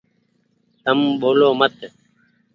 [0.83, 1.75] تم ٻولو مت۔